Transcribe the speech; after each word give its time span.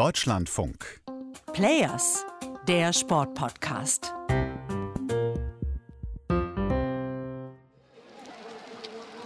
Deutschlandfunk. 0.00 1.02
Players, 1.52 2.24
der 2.66 2.90
Sportpodcast. 2.90 4.14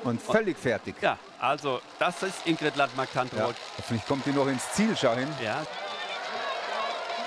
Und 0.02 0.20
völlig 0.20 0.58
fertig. 0.58 0.96
Ja, 1.00 1.16
also 1.38 1.80
das 2.00 2.24
ist 2.24 2.44
Ingrid 2.44 2.74
Landmark-Tantrevold. 2.74 3.54
Ja, 3.54 3.62
hoffentlich 3.78 4.04
kommt 4.04 4.26
die 4.26 4.32
noch 4.32 4.48
ins 4.48 4.68
Ziel, 4.72 4.96
schau 5.00 5.14
hin. 5.14 5.28
Ja. 5.40 5.62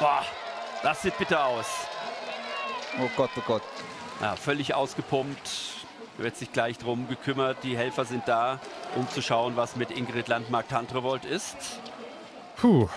Boah, 0.01 0.25
das 0.83 1.03
sieht 1.03 1.17
bitter 1.17 1.45
aus. 1.45 1.67
Oh 2.99 3.09
Gott, 3.15 3.29
oh 3.37 3.43
Gott. 3.47 3.63
Ja, 4.19 4.35
völlig 4.35 4.73
ausgepumpt. 4.73 5.85
Wird 6.17 6.35
sich 6.35 6.51
gleich 6.51 6.79
drum 6.79 7.07
gekümmert. 7.07 7.59
Die 7.63 7.77
Helfer 7.77 8.03
sind 8.03 8.27
da, 8.27 8.59
um 8.97 9.09
zu 9.09 9.21
schauen, 9.21 9.55
was 9.55 9.77
mit 9.77 9.89
Ingrid 9.91 10.27
Landmark-Tantrevold 10.27 11.23
ist. 11.23 11.55
Puh, 12.57 12.89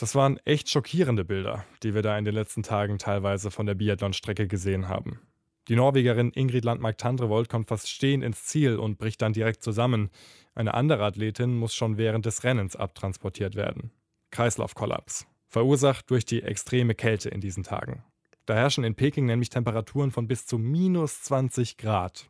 das 0.00 0.14
waren 0.14 0.38
echt 0.44 0.68
schockierende 0.68 1.24
Bilder, 1.24 1.64
die 1.82 1.94
wir 1.94 2.02
da 2.02 2.18
in 2.18 2.24
den 2.24 2.34
letzten 2.34 2.62
Tagen 2.62 2.98
teilweise 2.98 3.50
von 3.50 3.66
der 3.66 3.74
Biathlon-Strecke 3.74 4.48
gesehen 4.48 4.88
haben. 4.88 5.20
Die 5.68 5.76
Norwegerin 5.76 6.30
Ingrid 6.32 6.64
Landmark-Tandrevold 6.64 7.48
kommt 7.48 7.68
fast 7.68 7.88
stehend 7.88 8.22
ins 8.22 8.44
Ziel 8.44 8.76
und 8.76 8.98
bricht 8.98 9.22
dann 9.22 9.32
direkt 9.32 9.62
zusammen. 9.62 10.10
Eine 10.54 10.74
andere 10.74 11.04
Athletin 11.04 11.56
muss 11.56 11.74
schon 11.74 11.96
während 11.96 12.26
des 12.26 12.44
Rennens 12.44 12.76
abtransportiert 12.76 13.54
werden. 13.54 13.90
Kreislaufkollaps. 14.30 15.26
Verursacht 15.48 16.10
durch 16.10 16.24
die 16.24 16.42
extreme 16.42 16.94
Kälte 16.94 17.30
in 17.30 17.40
diesen 17.40 17.62
Tagen. 17.62 18.04
Da 18.44 18.54
herrschen 18.54 18.84
in 18.84 18.94
Peking 18.94 19.24
nämlich 19.24 19.48
Temperaturen 19.48 20.10
von 20.10 20.28
bis 20.28 20.46
zu 20.46 20.58
minus 20.58 21.22
20 21.22 21.78
Grad. 21.78 22.28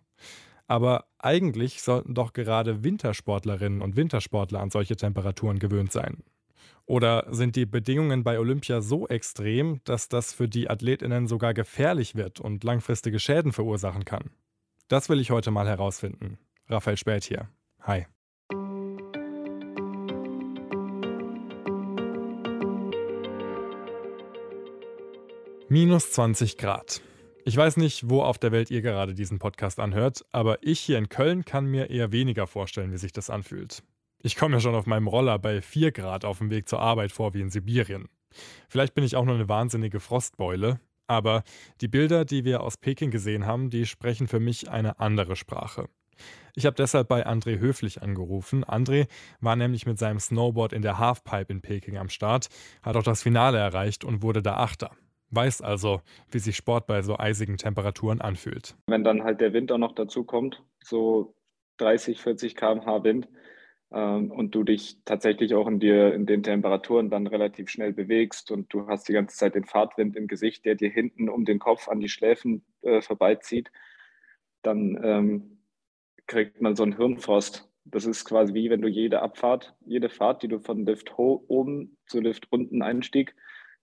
Aber 0.66 1.06
eigentlich 1.18 1.82
sollten 1.82 2.14
doch 2.14 2.32
gerade 2.32 2.84
Wintersportlerinnen 2.84 3.82
und 3.82 3.96
Wintersportler 3.96 4.60
an 4.60 4.70
solche 4.70 4.96
Temperaturen 4.96 5.58
gewöhnt 5.58 5.90
sein. 5.90 6.22
Oder 6.86 7.26
sind 7.30 7.56
die 7.56 7.66
Bedingungen 7.66 8.24
bei 8.24 8.38
Olympia 8.38 8.80
so 8.80 9.08
extrem, 9.08 9.80
dass 9.84 10.08
das 10.08 10.32
für 10.32 10.48
die 10.48 10.68
Athletinnen 10.68 11.26
sogar 11.26 11.54
gefährlich 11.54 12.14
wird 12.14 12.40
und 12.40 12.64
langfristige 12.64 13.18
Schäden 13.18 13.52
verursachen 13.52 14.04
kann? 14.04 14.30
Das 14.88 15.08
will 15.08 15.20
ich 15.20 15.30
heute 15.30 15.50
mal 15.50 15.66
herausfinden. 15.66 16.38
Raphael 16.68 16.96
Spät 16.96 17.24
hier. 17.24 17.48
Hi. 17.80 18.06
Minus 25.68 26.12
20 26.12 26.58
Grad. 26.58 27.00
Ich 27.46 27.56
weiß 27.56 27.78
nicht, 27.78 28.08
wo 28.08 28.22
auf 28.22 28.38
der 28.38 28.52
Welt 28.52 28.70
ihr 28.70 28.80
gerade 28.80 29.14
diesen 29.14 29.38
Podcast 29.38 29.80
anhört, 29.80 30.24
aber 30.30 30.58
ich 30.62 30.80
hier 30.80 30.98
in 30.98 31.08
Köln 31.08 31.44
kann 31.44 31.66
mir 31.66 31.90
eher 31.90 32.12
weniger 32.12 32.46
vorstellen, 32.46 32.92
wie 32.92 32.98
sich 32.98 33.12
das 33.12 33.28
anfühlt. 33.28 33.82
Ich 34.26 34.36
komme 34.36 34.54
ja 34.54 34.60
schon 34.60 34.74
auf 34.74 34.86
meinem 34.86 35.06
Roller 35.06 35.38
bei 35.38 35.60
4 35.60 35.92
Grad 35.92 36.24
auf 36.24 36.38
dem 36.38 36.48
Weg 36.48 36.66
zur 36.66 36.80
Arbeit 36.80 37.12
vor 37.12 37.34
wie 37.34 37.42
in 37.42 37.50
Sibirien. 37.50 38.08
Vielleicht 38.70 38.94
bin 38.94 39.04
ich 39.04 39.16
auch 39.16 39.26
nur 39.26 39.34
eine 39.34 39.50
wahnsinnige 39.50 40.00
Frostbeule, 40.00 40.80
aber 41.06 41.42
die 41.82 41.88
Bilder, 41.88 42.24
die 42.24 42.46
wir 42.46 42.62
aus 42.62 42.78
Peking 42.78 43.10
gesehen 43.10 43.44
haben, 43.44 43.68
die 43.68 43.84
sprechen 43.84 44.26
für 44.26 44.40
mich 44.40 44.70
eine 44.70 44.98
andere 44.98 45.36
Sprache. 45.36 45.90
Ich 46.54 46.64
habe 46.64 46.74
deshalb 46.74 47.06
bei 47.06 47.26
André 47.26 47.58
Höflich 47.58 48.00
angerufen. 48.00 48.64
André 48.64 49.08
war 49.40 49.56
nämlich 49.56 49.84
mit 49.84 49.98
seinem 49.98 50.18
Snowboard 50.18 50.72
in 50.72 50.80
der 50.80 50.98
Halfpipe 50.98 51.52
in 51.52 51.60
Peking 51.60 51.98
am 51.98 52.08
Start, 52.08 52.48
hat 52.82 52.96
auch 52.96 53.02
das 53.02 53.22
Finale 53.22 53.58
erreicht 53.58 54.04
und 54.04 54.22
wurde 54.22 54.40
da 54.40 54.54
Achter. 54.54 54.92
Weiß 55.32 55.60
also, 55.60 56.00
wie 56.30 56.38
sich 56.38 56.56
Sport 56.56 56.86
bei 56.86 57.02
so 57.02 57.18
eisigen 57.18 57.58
Temperaturen 57.58 58.22
anfühlt. 58.22 58.74
Wenn 58.86 59.04
dann 59.04 59.22
halt 59.22 59.42
der 59.42 59.52
Wind 59.52 59.70
auch 59.70 59.76
noch 59.76 59.94
dazu 59.94 60.24
kommt, 60.24 60.62
so 60.82 61.34
30, 61.76 62.22
40 62.22 62.56
km/h 62.56 63.04
Wind, 63.04 63.28
und 63.94 64.54
du 64.54 64.64
dich 64.64 64.98
tatsächlich 65.04 65.54
auch 65.54 65.68
in, 65.68 65.78
dir, 65.78 66.14
in 66.14 66.26
den 66.26 66.42
Temperaturen 66.42 67.10
dann 67.10 67.28
relativ 67.28 67.70
schnell 67.70 67.92
bewegst 67.92 68.50
und 68.50 68.72
du 68.72 68.88
hast 68.88 69.08
die 69.08 69.12
ganze 69.12 69.36
Zeit 69.36 69.54
den 69.54 69.64
Fahrtwind 69.64 70.16
im 70.16 70.26
Gesicht, 70.26 70.64
der 70.64 70.74
dir 70.74 70.90
hinten 70.90 71.28
um 71.28 71.44
den 71.44 71.60
Kopf 71.60 71.88
an 71.88 72.00
die 72.00 72.08
Schläfen 72.08 72.64
äh, 72.82 73.00
vorbeizieht, 73.00 73.70
dann 74.62 74.98
ähm, 75.02 75.58
kriegt 76.26 76.60
man 76.60 76.74
so 76.74 76.82
einen 76.82 76.96
Hirnfrost. 76.96 77.70
Das 77.84 78.04
ist 78.04 78.24
quasi 78.24 78.54
wie 78.54 78.70
wenn 78.70 78.82
du 78.82 78.88
jede 78.88 79.22
Abfahrt, 79.22 79.76
jede 79.86 80.08
Fahrt, 80.08 80.42
die 80.42 80.48
du 80.48 80.58
von 80.58 80.84
Lift 80.84 81.12
oben 81.16 81.96
zu 82.06 82.20
Lift 82.20 82.50
unten 82.50 82.82
Einstieg 82.82 83.36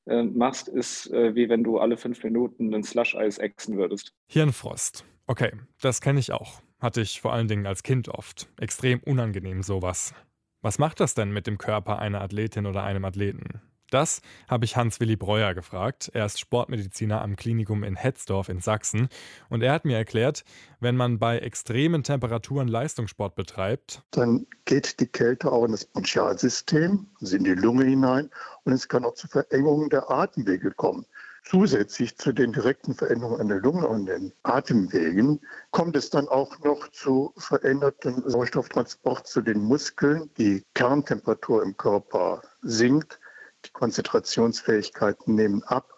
äh, 0.07 0.23
machst, 0.23 0.67
ist 0.67 1.09
äh, 1.11 1.35
wie 1.35 1.47
wenn 1.47 1.63
du 1.63 1.77
alle 1.77 1.95
fünf 1.95 2.21
Minuten 2.23 2.73
ein 2.73 2.83
Slush-Eis 2.83 3.37
exen 3.37 3.77
würdest. 3.77 4.13
Hirnfrost. 4.27 5.05
Okay, 5.27 5.51
das 5.79 6.01
kenne 6.01 6.19
ich 6.19 6.33
auch. 6.33 6.61
Hatte 6.81 7.01
ich 7.01 7.21
vor 7.21 7.31
allen 7.31 7.47
Dingen 7.47 7.67
als 7.67 7.83
Kind 7.83 8.09
oft. 8.09 8.49
Extrem 8.59 8.99
unangenehm 9.01 9.61
sowas. 9.61 10.15
Was 10.63 10.79
macht 10.79 10.99
das 10.99 11.13
denn 11.13 11.31
mit 11.31 11.45
dem 11.45 11.59
Körper 11.59 11.99
einer 11.99 12.21
Athletin 12.21 12.65
oder 12.65 12.83
einem 12.83 13.05
Athleten? 13.05 13.61
Das 13.91 14.21
habe 14.47 14.65
ich 14.65 14.77
Hans-Willi 14.77 15.17
Breuer 15.17 15.53
gefragt. 15.53 16.09
Er 16.13 16.25
ist 16.25 16.39
Sportmediziner 16.39 17.21
am 17.21 17.35
Klinikum 17.35 17.83
in 17.83 17.97
Hetzdorf 17.97 18.47
in 18.47 18.61
Sachsen. 18.61 19.09
Und 19.49 19.61
er 19.61 19.73
hat 19.73 19.85
mir 19.85 19.97
erklärt, 19.97 20.43
wenn 20.79 20.95
man 20.95 21.19
bei 21.19 21.39
extremen 21.39 22.01
Temperaturen 22.01 22.69
Leistungssport 22.69 23.35
betreibt, 23.35 24.01
dann 24.11 24.47
geht 24.65 24.99
die 25.01 25.07
Kälte 25.07 25.51
auch 25.51 25.65
in 25.65 25.73
das 25.73 25.85
Bronchialsystem, 25.85 27.05
also 27.19 27.35
in 27.35 27.43
die 27.43 27.53
Lunge 27.53 27.83
hinein. 27.83 28.31
Und 28.63 28.71
es 28.71 28.87
kann 28.87 29.03
auch 29.03 29.13
zu 29.13 29.27
Verengungen 29.27 29.89
der 29.89 30.09
Atemwege 30.09 30.71
kommen. 30.71 31.05
Zusätzlich 31.43 32.17
zu 32.17 32.31
den 32.33 32.53
direkten 32.53 32.93
Veränderungen 32.93 33.41
an 33.41 33.47
der 33.47 33.59
Lunge 33.59 33.87
und 33.87 34.05
den 34.05 34.31
Atemwegen 34.43 35.41
kommt 35.71 35.95
es 35.95 36.09
dann 36.09 36.27
auch 36.27 36.59
noch 36.59 36.87
zu 36.89 37.33
verändertem 37.37 38.23
Sauerstofftransport 38.25 39.27
zu 39.27 39.41
den 39.41 39.59
Muskeln. 39.59 40.29
Die 40.37 40.63
Kerntemperatur 40.75 41.63
im 41.63 41.75
Körper 41.75 42.41
sinkt, 42.61 43.19
die 43.65 43.71
Konzentrationsfähigkeiten 43.71 45.35
nehmen 45.35 45.63
ab, 45.63 45.89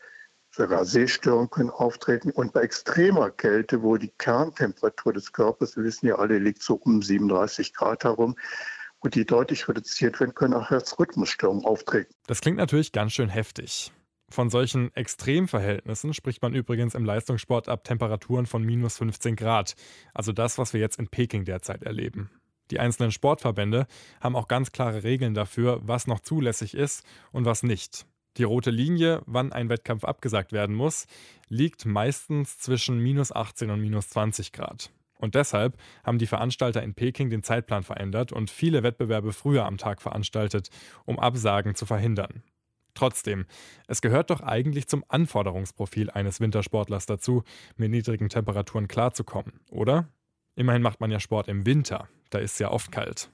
sogar 0.50 0.86
Sehstörungen 0.86 1.50
können 1.50 1.70
auftreten. 1.70 2.32
Und 2.32 2.54
bei 2.54 2.62
extremer 2.62 3.30
Kälte, 3.30 3.84
wo 3.84 3.98
die 3.98 4.14
Kerntemperatur 4.18 5.14
des 5.14 5.34
Körpers, 5.34 5.76
wir 5.76 5.84
wissen 5.84 6.08
ja 6.08 6.16
alle, 6.16 6.40
liegt 6.40 6.64
so 6.64 6.76
um 6.76 7.02
37 7.02 7.74
Grad 7.74 8.06
herum, 8.06 8.36
wo 9.02 9.10
die 9.10 9.26
deutlich 9.26 9.68
reduziert 9.68 10.20
werden, 10.20 10.34
können 10.34 10.54
auch 10.54 10.70
Herzrhythmusstörungen 10.70 11.66
auftreten. 11.66 12.14
Das 12.28 12.40
klingt 12.40 12.58
natürlich 12.58 12.94
ganz 12.94 13.12
schön 13.12 13.30
heftig. 13.30 13.92
Von 14.34 14.50
solchen 14.50 14.92
Extremverhältnissen 14.96 16.12
spricht 16.16 16.42
man 16.42 16.56
übrigens 16.56 16.96
im 16.96 17.06
Leistungssport 17.06 17.70
ab 17.70 17.84
Temperaturen 17.84 18.48
von 18.48 18.64
minus 18.64 18.98
15 18.98 19.36
Grad, 19.36 19.76
also 20.12 20.32
das, 20.32 20.58
was 20.58 20.74
wir 20.74 20.80
jetzt 20.80 20.98
in 20.98 21.08
Peking 21.08 21.46
derzeit 21.46 21.84
erleben. 21.84 22.32
Die 22.72 22.80
einzelnen 22.80 23.12
Sportverbände 23.12 23.86
haben 24.22 24.36
auch 24.36 24.48
ganz 24.48 24.72
klare 24.72 25.04
Regeln 25.04 25.36
dafür, 25.36 25.82
was 25.84 26.08
noch 26.08 26.20
zulässig 26.20 26.74
ist 26.74 27.06
und 27.32 27.46
was 27.46 27.62
nicht. 27.62 28.08
Die 28.38 28.44
rote 28.44 28.72
Linie, 28.72 29.22
wann 29.28 29.54
ein 29.54 29.70
Wettkampf 29.70 30.04
abgesagt 30.04 30.52
werden 30.52 30.76
muss, 30.76 31.06
liegt 31.48 31.86
meistens 31.86 32.58
zwischen 32.58 32.98
minus 32.98 33.32
18 33.32 33.70
und 33.70 33.82
minus 33.82 34.10
20 34.10 34.52
Grad. 34.52 34.90
Und 35.20 35.36
deshalb 35.36 35.78
haben 36.04 36.18
die 36.18 36.26
Veranstalter 36.26 36.82
in 36.82 36.96
Peking 36.96 37.30
den 37.30 37.44
Zeitplan 37.44 37.84
verändert 37.84 38.32
und 38.32 38.50
viele 38.50 38.82
Wettbewerbe 38.82 39.32
früher 39.32 39.68
am 39.68 39.78
Tag 39.78 40.02
veranstaltet, 40.02 40.72
um 41.06 41.20
Absagen 41.20 41.76
zu 41.76 41.86
verhindern. 41.86 42.42
Trotzdem, 42.94 43.46
es 43.88 44.02
gehört 44.02 44.30
doch 44.30 44.42
eigentlich 44.42 44.88
zum 44.88 45.04
Anforderungsprofil 45.08 46.10
eines 46.10 46.40
Wintersportlers 46.40 47.06
dazu, 47.06 47.44
mit 47.76 47.92
niedrigen 47.92 48.30
Temperaturen 48.30 48.88
klarzukommen, 48.88 49.60
oder? 49.70 50.08
Immerhin 50.56 50.82
macht 50.82 51.00
man 51.00 51.10
ja 51.10 51.20
Sport 51.20 51.48
im 51.48 51.66
Winter, 51.66 52.08
da 52.30 52.40
ist 52.40 52.54
es 52.54 52.60
ja 52.60 52.70
oft 52.70 52.92
kalt. 52.92 53.30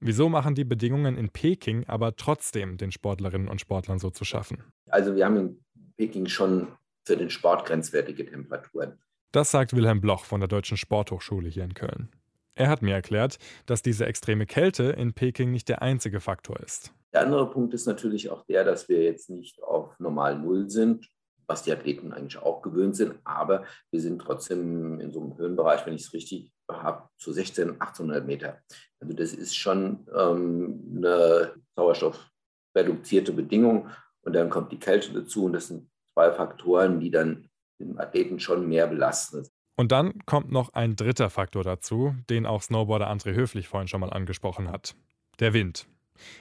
Wieso 0.00 0.28
machen 0.28 0.54
die 0.54 0.64
Bedingungen 0.64 1.16
in 1.16 1.30
Peking 1.30 1.84
aber 1.86 2.16
trotzdem 2.16 2.76
den 2.76 2.92
Sportlerinnen 2.92 3.48
und 3.48 3.60
Sportlern 3.60 3.98
so 3.98 4.10
zu 4.10 4.24
schaffen? 4.24 4.62
Also 4.90 5.14
wir 5.16 5.24
haben 5.24 5.36
in 5.36 5.58
Peking 5.96 6.26
schon 6.26 6.68
für 7.04 7.16
den 7.16 7.30
Sport 7.30 7.66
grenzwertige 7.66 8.26
Temperaturen. 8.26 8.98
Das 9.32 9.50
sagt 9.50 9.74
Wilhelm 9.74 10.00
Bloch 10.00 10.24
von 10.24 10.40
der 10.40 10.48
Deutschen 10.48 10.76
Sporthochschule 10.76 11.48
hier 11.48 11.64
in 11.64 11.74
Köln. 11.74 12.08
Er 12.54 12.68
hat 12.68 12.82
mir 12.82 12.94
erklärt, 12.94 13.38
dass 13.66 13.82
diese 13.82 14.06
extreme 14.06 14.46
Kälte 14.46 14.84
in 14.84 15.12
Peking 15.12 15.50
nicht 15.50 15.68
der 15.68 15.82
einzige 15.82 16.20
Faktor 16.20 16.58
ist. 16.60 16.92
Der 17.16 17.22
andere 17.22 17.48
Punkt 17.48 17.72
ist 17.72 17.86
natürlich 17.86 18.28
auch 18.28 18.44
der, 18.44 18.62
dass 18.62 18.90
wir 18.90 19.02
jetzt 19.02 19.30
nicht 19.30 19.62
auf 19.62 19.98
normal 19.98 20.38
Null 20.38 20.68
sind, 20.68 21.08
was 21.46 21.62
die 21.62 21.72
Athleten 21.72 22.12
eigentlich 22.12 22.36
auch 22.36 22.60
gewöhnt 22.60 22.94
sind, 22.94 23.14
aber 23.24 23.64
wir 23.90 24.02
sind 24.02 24.20
trotzdem 24.20 25.00
in 25.00 25.10
so 25.12 25.22
einem 25.22 25.38
Höhenbereich, 25.38 25.86
wenn 25.86 25.94
ich 25.94 26.02
es 26.02 26.12
richtig 26.12 26.52
habe, 26.70 27.08
zu 27.16 27.32
16, 27.32 27.80
1800 27.80 28.26
Meter. 28.26 28.60
Also 29.00 29.14
das 29.14 29.32
ist 29.32 29.56
schon 29.56 30.06
ähm, 30.14 30.92
eine 30.94 31.54
sauerstoffreduzierte 31.74 33.32
Bedingung 33.32 33.88
und 34.20 34.34
dann 34.34 34.50
kommt 34.50 34.70
die 34.70 34.78
Kälte 34.78 35.14
dazu 35.14 35.46
und 35.46 35.54
das 35.54 35.68
sind 35.68 35.88
zwei 36.12 36.30
Faktoren, 36.32 37.00
die 37.00 37.10
dann 37.10 37.48
den 37.80 37.98
Athleten 37.98 38.40
schon 38.40 38.68
mehr 38.68 38.88
belasten. 38.88 39.48
Und 39.78 39.90
dann 39.90 40.18
kommt 40.26 40.52
noch 40.52 40.74
ein 40.74 40.96
dritter 40.96 41.30
Faktor 41.30 41.64
dazu, 41.64 42.14
den 42.28 42.44
auch 42.44 42.60
Snowboarder 42.60 43.10
André 43.10 43.34
Höflich 43.34 43.68
vorhin 43.68 43.88
schon 43.88 44.02
mal 44.02 44.12
angesprochen 44.12 44.70
hat. 44.70 44.94
Der 45.40 45.54
Wind. 45.54 45.86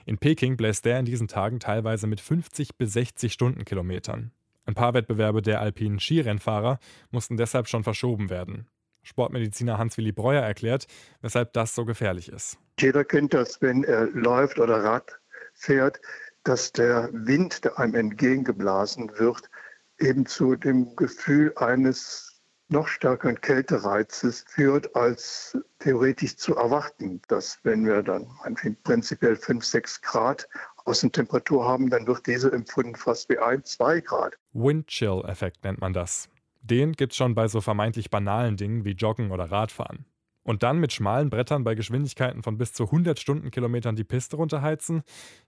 In 0.06 0.18
Peking 0.18 0.58
bläst 0.58 0.86
der 0.86 1.00
in 1.00 1.06
diesen 1.06 1.28
Tagen 1.28 1.60
teilweise 1.60 2.08
mit 2.08 2.20
50 2.20 2.78
bis 2.78 2.94
60 2.94 3.34
Stundenkilometern. 3.34 4.32
Ein 4.66 4.74
paar 4.74 4.94
Wettbewerbe 4.94 5.42
der 5.42 5.62
alpinen 5.62 6.00
Skirennfahrer 6.00 6.80
mussten 7.12 7.38
deshalb 7.38 7.68
schon 7.68 7.84
verschoben 7.84 8.30
werden. 8.30 8.68
Sportmediziner 9.04 9.78
Hans-Willi 9.78 10.12
Breuer 10.12 10.42
erklärt, 10.42 10.88
weshalb 11.22 11.54
das 11.54 11.76
so 11.76 11.86
gefährlich 11.86 12.30
ist. 12.30 12.58
Jeder 12.80 13.04
kennt 13.04 13.34
das, 13.34 13.62
wenn 13.62 13.84
er 13.84 14.08
läuft 14.08 14.60
oder 14.60 14.84
Rad 14.84 15.20
fährt. 15.54 16.00
dass 16.44 16.72
der 16.72 17.10
Wind, 17.12 17.66
der 17.66 17.80
einem 17.80 17.96
entgegengeblasen 17.96 19.12
wird, 19.18 19.50
eben 20.00 20.26
zu 20.26 20.56
dem 20.56 20.96
Gefühl 20.96 21.52
eines 21.56 22.25
noch 22.70 22.88
stärkeren 22.88 23.40
Kältereizes 23.40 24.46
führt, 24.48 24.96
als 24.96 25.58
theoretisch 25.80 26.36
zu 26.38 26.56
erwarten. 26.56 27.22
Dass 27.28 27.60
wenn 27.64 27.86
wir 27.86 28.02
dann 28.04 28.28
prinzipiell 28.84 29.36
5, 29.36 29.64
6 29.64 30.02
Grad 30.02 30.48
Außentemperatur 30.86 31.66
haben, 31.66 31.90
dann 31.90 32.08
wird 32.08 32.28
diese 32.28 32.52
empfunden 32.52 32.96
fast 32.96 33.30
wie 33.30 33.38
1, 33.38 33.72
2 33.78 34.02
Grad. 34.02 34.36
Wind-Chill-Effekt 34.54 35.64
nennt 35.64 35.82
man 35.82 35.94
das. 35.94 36.30
Den 36.62 36.94
gibt 36.94 37.14
es 37.14 37.18
schon 37.18 37.36
bei 37.36 37.48
so 37.48 37.62
vermeintlich 37.62 38.10
banalen 38.10 38.58
Dingen 38.58 38.86
wie 38.86 38.92
Joggen 38.92 39.32
oder 39.32 39.52
Radfahren. 39.52 40.06
Und 40.44 40.62
dann 40.62 40.80
mit 40.80 40.94
schmalen 40.94 41.32
Brettern 41.32 41.64
bei 41.64 41.74
Geschwindigkeiten 41.74 42.44
von 42.44 42.58
bis 42.58 42.74
zu 42.74 42.86
100 42.86 43.20
Stundenkilometern 43.20 43.96
die 43.96 44.04
Piste 44.04 44.36
runterheizen, 44.36 45.04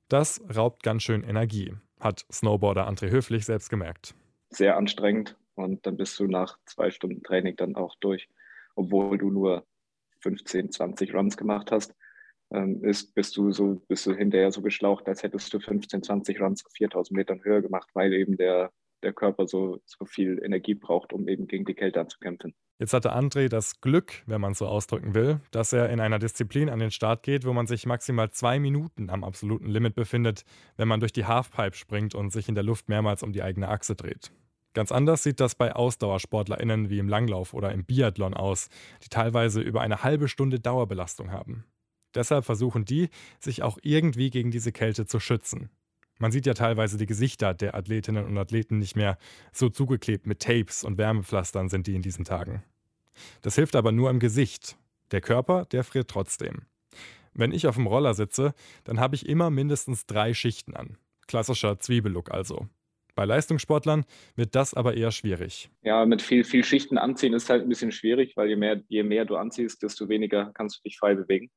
das 0.10 0.42
raubt 0.56 0.82
ganz 0.82 1.04
schön 1.04 1.24
Energie, 1.24 1.76
hat 2.00 2.26
Snowboarder 2.32 2.90
André 2.90 3.12
Höflich 3.12 3.46
selbst 3.46 3.70
gemerkt. 3.70 4.16
Sehr 4.50 4.76
anstrengend 4.76 5.36
und 5.58 5.86
dann 5.86 5.98
bist 5.98 6.20
du 6.20 6.28
nach 6.28 6.58
zwei 6.66 6.92
Stunden 6.92 7.24
Training 7.24 7.56
dann 7.56 7.76
auch 7.76 7.96
durch, 8.00 8.30
obwohl 8.76 9.18
du 9.18 9.30
nur 9.30 9.66
15, 10.22 10.72
20 10.72 11.14
Runs 11.14 11.36
gemacht 11.36 11.72
hast. 11.72 11.96
Ähm, 12.52 12.84
ist, 12.84 13.14
bist 13.14 13.36
du 13.36 13.52
so, 13.52 13.82
bist 13.88 14.06
du 14.06 14.14
hinterher 14.14 14.52
so 14.52 14.62
geschlaucht, 14.62 15.08
als 15.08 15.24
hättest 15.24 15.54
du 15.54 15.60
15, 15.60 16.04
20 16.04 16.40
Runs 16.40 16.64
4000 16.76 17.18
Metern 17.18 17.44
höher 17.44 17.62
gemacht, 17.62 17.90
weil 17.94 18.14
eben 18.14 18.38
der, 18.38 18.72
der 19.04 19.14
Körper 19.14 19.48
so, 19.48 19.82
so 19.86 20.06
viel 20.06 20.40
Energie 20.44 20.76
braucht, 20.76 21.12
um 21.12 21.28
eben 21.28 21.48
gegen 21.48 21.66
die 21.66 21.74
Kälte 21.74 22.00
anzukämpfen. 22.00 22.56
Jetzt 22.80 22.94
hatte 22.94 23.16
André 23.16 23.50
das 23.50 23.82
Glück, 23.82 24.22
wenn 24.28 24.40
man 24.40 24.52
es 24.52 24.60
so 24.60 24.68
ausdrücken 24.68 25.16
will, 25.16 25.42
dass 25.52 25.74
er 25.74 25.90
in 25.90 26.00
einer 26.00 26.20
Disziplin 26.20 26.70
an 26.70 26.80
den 26.80 26.92
Start 26.92 27.24
geht, 27.24 27.46
wo 27.46 27.52
man 27.52 27.66
sich 27.66 27.88
maximal 27.88 28.30
zwei 28.30 28.60
Minuten 28.60 29.10
am 29.10 29.24
absoluten 29.24 29.68
Limit 29.68 29.96
befindet, 29.96 30.44
wenn 30.78 30.88
man 30.88 31.00
durch 31.00 31.12
die 31.12 31.26
Halfpipe 31.26 31.76
springt 31.76 32.14
und 32.14 32.32
sich 32.32 32.48
in 32.48 32.56
der 32.56 32.64
Luft 32.64 32.88
mehrmals 32.88 33.24
um 33.24 33.34
die 33.34 33.42
eigene 33.42 33.68
Achse 33.68 33.96
dreht. 33.96 34.32
Ganz 34.78 34.92
anders 34.92 35.24
sieht 35.24 35.40
das 35.40 35.56
bei 35.56 35.76
AusdauersportlerInnen 35.76 36.92
wie 36.92 37.00
im 37.00 37.10
Langlauf 37.10 37.56
oder 37.56 37.72
im 37.72 37.84
Biathlon 37.84 38.36
aus, 38.36 38.70
die 39.04 39.10
teilweise 39.10 39.60
über 39.60 39.82
eine 39.82 40.04
halbe 40.04 40.28
Stunde 40.28 40.60
Dauerbelastung 40.60 41.32
haben. 41.32 41.66
Deshalb 42.14 42.46
versuchen 42.46 42.86
die, 42.86 43.10
sich 43.40 43.64
auch 43.64 43.80
irgendwie 43.82 44.30
gegen 44.30 44.52
diese 44.52 44.72
Kälte 44.72 45.08
zu 45.08 45.20
schützen. 45.20 45.72
Man 46.20 46.32
sieht 46.32 46.46
ja 46.46 46.54
teilweise 46.54 47.00
die 47.00 47.08
Gesichter 47.08 47.56
der 47.56 47.74
Athletinnen 47.74 48.24
und 48.24 48.38
Athleten 48.38 48.78
nicht 48.78 48.96
mehr. 48.96 49.18
So 49.52 49.70
zugeklebt 49.70 50.28
mit 50.28 50.44
Tapes 50.44 50.84
und 50.84 51.00
Wärmepflastern 51.00 51.70
sind 51.70 51.88
die 51.88 51.96
in 51.96 52.04
diesen 52.04 52.24
Tagen. 52.24 52.62
Das 53.42 53.56
hilft 53.56 53.76
aber 53.76 53.92
nur 53.92 54.12
im 54.12 54.20
Gesicht. 54.20 54.78
Der 55.10 55.22
Körper, 55.22 55.66
der 55.66 55.86
friert 55.86 56.08
trotzdem. 56.08 56.68
Wenn 57.34 57.52
ich 57.52 57.66
auf 57.66 57.78
dem 57.78 57.88
Roller 57.88 58.14
sitze, 58.14 58.54
dann 58.84 59.00
habe 59.00 59.16
ich 59.16 59.28
immer 59.28 59.50
mindestens 59.50 60.06
drei 60.06 60.36
Schichten 60.36 60.76
an. 60.76 61.00
Klassischer 61.26 61.80
Zwiebellook 61.80 62.30
also. 62.30 62.68
Bei 63.18 63.26
Leistungssportlern 63.26 64.06
wird 64.36 64.54
das 64.54 64.76
aber 64.76 64.96
eher 64.96 65.10
schwierig. 65.10 65.72
Ja, 65.82 66.06
mit 66.06 66.22
viel, 66.22 66.44
viel 66.44 66.64
Schichten 66.64 67.00
anziehen 67.00 67.34
ist 67.34 67.50
halt 67.50 67.64
ein 67.64 67.70
bisschen 67.70 67.92
schwierig, 67.92 68.38
weil 68.38 68.48
je 68.48 68.56
mehr, 68.56 68.84
je 68.90 69.02
mehr 69.02 69.26
du 69.26 69.38
anziehst, 69.38 69.82
desto 69.82 70.08
weniger 70.08 70.52
kannst 70.54 70.78
du 70.78 70.82
dich 70.84 71.00
frei 71.00 71.16
bewegen. 71.16 71.50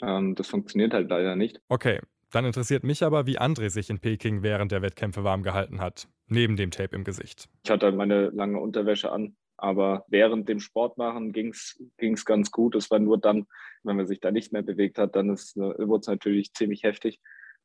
Ähm, 0.00 0.34
das 0.34 0.48
funktioniert 0.48 0.94
halt 0.94 1.10
leider 1.10 1.36
nicht. 1.36 1.60
Okay, 1.68 2.00
dann 2.30 2.46
interessiert 2.46 2.84
mich 2.84 3.02
aber, 3.02 3.26
wie 3.26 3.38
André 3.38 3.68
sich 3.68 3.90
in 3.90 3.98
Peking 3.98 4.42
während 4.42 4.72
der 4.72 4.80
Wettkämpfe 4.80 5.24
warm 5.24 5.42
gehalten 5.42 5.82
hat, 5.82 6.08
neben 6.26 6.56
dem 6.56 6.70
Tape 6.70 6.96
im 6.96 7.04
Gesicht. 7.04 7.50
Ich 7.64 7.70
hatte 7.70 7.92
meine 7.92 8.30
lange 8.30 8.58
Unterwäsche 8.58 9.12
an, 9.12 9.36
aber 9.58 10.06
während 10.08 10.48
dem 10.48 10.58
Sportmachen 10.58 11.34
ging 11.34 11.50
es 11.50 12.24
ganz 12.24 12.50
gut. 12.50 12.74
Es 12.74 12.90
war 12.90 12.98
nur 12.98 13.18
dann, 13.18 13.46
wenn 13.82 13.96
man 13.96 14.06
sich 14.06 14.20
da 14.20 14.30
nicht 14.30 14.54
mehr 14.54 14.62
bewegt 14.62 14.96
hat, 14.96 15.16
dann 15.16 15.28
wurde 15.28 16.00
es 16.00 16.06
natürlich 16.06 16.54
ziemlich 16.54 16.82
heftig. 16.82 17.20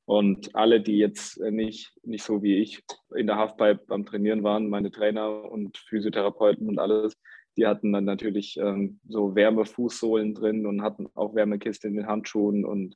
Und 0.05 0.53
alle, 0.53 0.81
die 0.81 0.97
jetzt 0.97 1.39
nicht, 1.39 1.93
nicht 2.03 2.23
so 2.23 2.43
wie 2.43 2.57
ich 2.57 2.83
in 3.15 3.27
der 3.27 3.37
Halfpipe 3.37 3.85
beim 3.87 4.05
Trainieren 4.05 4.43
waren, 4.43 4.69
meine 4.69 4.91
Trainer 4.91 5.49
und 5.49 5.77
Physiotherapeuten 5.77 6.67
und 6.67 6.77
alles, 6.77 7.17
die 7.55 7.65
hatten 7.65 7.93
dann 7.93 8.05
natürlich 8.05 8.57
ähm, 8.57 8.99
so 9.07 9.35
Wärmefußsohlen 9.35 10.33
drin 10.33 10.65
und 10.65 10.81
hatten 10.81 11.07
auch 11.13 11.35
Wärmekiste 11.35 11.87
in 11.87 11.95
den 11.95 12.07
Handschuhen 12.07 12.65
und 12.65 12.95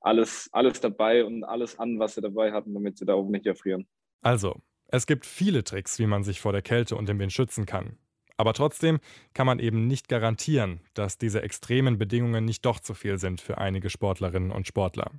alles, 0.00 0.48
alles 0.52 0.80
dabei 0.80 1.24
und 1.24 1.42
alles 1.42 1.78
an, 1.78 1.98
was 1.98 2.14
sie 2.14 2.20
dabei 2.20 2.52
hatten, 2.52 2.74
damit 2.74 2.98
sie 2.98 3.06
da 3.06 3.14
oben 3.14 3.32
nicht 3.32 3.46
erfrieren. 3.46 3.86
Also, 4.22 4.60
es 4.88 5.06
gibt 5.06 5.26
viele 5.26 5.64
Tricks, 5.64 5.98
wie 5.98 6.06
man 6.06 6.22
sich 6.22 6.40
vor 6.40 6.52
der 6.52 6.62
Kälte 6.62 6.94
und 6.94 7.08
dem 7.08 7.18
Wind 7.18 7.32
schützen 7.32 7.66
kann. 7.66 7.98
Aber 8.36 8.52
trotzdem 8.52 9.00
kann 9.34 9.46
man 9.46 9.58
eben 9.58 9.86
nicht 9.86 10.08
garantieren, 10.08 10.80
dass 10.94 11.18
diese 11.18 11.42
extremen 11.42 11.98
Bedingungen 11.98 12.44
nicht 12.44 12.64
doch 12.66 12.80
zu 12.80 12.94
viel 12.94 13.18
sind 13.18 13.40
für 13.40 13.58
einige 13.58 13.88
Sportlerinnen 13.88 14.52
und 14.52 14.66
Sportler. 14.66 15.10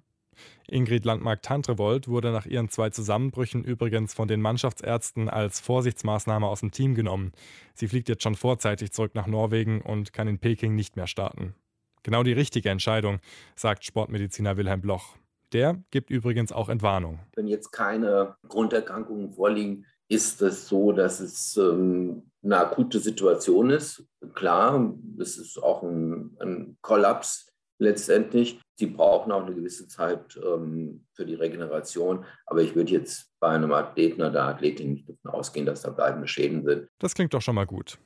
Ingrid 0.68 1.06
Landmark-Tantrevold 1.06 2.08
wurde 2.08 2.32
nach 2.32 2.46
ihren 2.46 2.70
zwei 2.70 2.90
Zusammenbrüchen 2.90 3.64
übrigens 3.64 4.14
von 4.14 4.28
den 4.28 4.42
Mannschaftsärzten 4.42 5.30
als 5.30 5.60
Vorsichtsmaßnahme 5.60 6.48
aus 6.48 6.60
dem 6.60 6.72
Team 6.72 6.96
genommen. 6.96 7.32
Sie 7.74 7.88
fliegt 7.88 8.10
jetzt 8.10 8.24
schon 8.24 8.36
vorzeitig 8.36 8.92
zurück 8.92 9.16
nach 9.16 9.28
Norwegen 9.28 9.82
und 9.82 10.14
kann 10.14 10.28
in 10.28 10.40
Peking 10.40 10.76
nicht 10.76 10.96
mehr 10.96 11.08
starten. 11.08 11.56
Genau 12.04 12.24
die 12.24 12.34
richtige 12.34 12.70
Entscheidung, 12.70 13.20
sagt 13.56 13.84
Sportmediziner 13.84 14.58
Wilhelm 14.58 14.82
Bloch. 14.82 15.18
Der 15.54 15.82
gibt 15.92 16.10
übrigens 16.10 16.52
auch 16.52 16.70
Entwarnung. 16.70 17.20
Wenn 17.36 17.48
jetzt 17.48 17.72
keine 17.72 18.36
Grunderkrankungen 18.48 19.32
vorliegen, 19.32 19.86
ist 20.10 20.42
es 20.42 20.68
so, 20.68 20.92
dass 20.92 21.20
es 21.20 21.58
ähm, 21.58 22.32
eine 22.44 22.58
akute 22.58 23.00
Situation 23.00 23.70
ist. 23.70 24.06
Klar, 24.34 24.94
es 25.20 25.38
ist 25.38 25.58
auch 25.62 25.84
ein, 25.84 26.38
ein 26.40 26.78
Kollaps 26.82 27.48
letztendlich. 27.80 28.60
Sie 28.80 28.86
brauchen 28.86 29.32
auch 29.32 29.44
eine 29.44 29.56
gewisse 29.56 29.88
Zeit 29.88 30.40
ähm, 30.46 31.04
für 31.14 31.26
die 31.26 31.34
Regeneration. 31.34 32.26
Aber 32.46 32.62
ich 32.62 32.76
würde 32.76 32.92
jetzt 32.92 33.34
bei 33.40 33.50
einem 33.50 33.74
Athleten 33.74 34.22
oder 34.22 34.44
Athletin 34.44 34.94
nicht 34.94 35.10
davon 35.10 35.32
ausgehen, 35.32 35.66
dass 35.66 35.82
da 35.82 35.90
bleibende 35.90 36.28
Schäden 36.28 36.64
sind. 36.64 36.88
Das 37.00 37.16
klingt 37.16 37.34
doch 37.34 37.42
schon 37.42 37.56
mal 37.56 37.66
gut. 37.66 37.98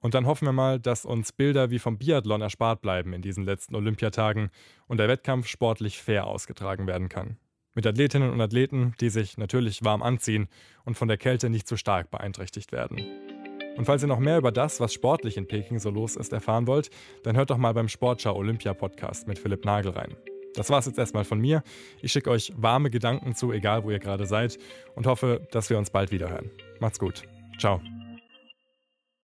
Und 0.00 0.14
dann 0.14 0.26
hoffen 0.26 0.46
wir 0.46 0.52
mal, 0.52 0.80
dass 0.80 1.04
uns 1.04 1.32
Bilder 1.32 1.70
wie 1.70 1.78
vom 1.78 1.96
Biathlon 1.96 2.42
erspart 2.42 2.80
bleiben 2.80 3.12
in 3.12 3.22
diesen 3.22 3.44
letzten 3.44 3.76
Olympiatagen 3.76 4.50
und 4.88 4.98
der 4.98 5.08
Wettkampf 5.08 5.46
sportlich 5.46 6.02
fair 6.02 6.26
ausgetragen 6.26 6.88
werden 6.88 7.08
kann. 7.08 7.36
Mit 7.74 7.86
Athletinnen 7.86 8.30
und 8.30 8.40
Athleten, 8.40 8.94
die 9.00 9.10
sich 9.10 9.38
natürlich 9.38 9.84
warm 9.84 10.02
anziehen 10.02 10.48
und 10.84 10.96
von 10.96 11.08
der 11.08 11.18
Kälte 11.18 11.50
nicht 11.50 11.68
zu 11.68 11.76
stark 11.76 12.10
beeinträchtigt 12.10 12.72
werden. 12.72 13.35
Und 13.76 13.84
falls 13.84 14.02
ihr 14.02 14.08
noch 14.08 14.18
mehr 14.18 14.38
über 14.38 14.52
das, 14.52 14.80
was 14.80 14.92
sportlich 14.92 15.36
in 15.36 15.46
Peking 15.46 15.78
so 15.78 15.90
los 15.90 16.16
ist, 16.16 16.32
erfahren 16.32 16.66
wollt, 16.66 16.90
dann 17.22 17.36
hört 17.36 17.50
doch 17.50 17.58
mal 17.58 17.74
beim 17.74 17.88
Sportschau 17.88 18.34
Olympia 18.34 18.74
Podcast 18.74 19.28
mit 19.28 19.38
Philipp 19.38 19.64
Nagel 19.64 19.92
rein. 19.92 20.16
Das 20.54 20.70
war's 20.70 20.86
jetzt 20.86 20.98
erstmal 20.98 21.24
von 21.24 21.38
mir. 21.38 21.62
Ich 22.00 22.12
schicke 22.12 22.30
euch 22.30 22.52
warme 22.56 22.90
Gedanken 22.90 23.34
zu, 23.34 23.52
egal 23.52 23.84
wo 23.84 23.90
ihr 23.90 23.98
gerade 23.98 24.26
seid, 24.26 24.58
und 24.94 25.06
hoffe, 25.06 25.46
dass 25.50 25.68
wir 25.68 25.76
uns 25.76 25.90
bald 25.90 26.10
wieder 26.10 26.30
hören. 26.30 26.50
Macht's 26.80 26.98
gut. 26.98 27.22
Ciao. 27.58 27.80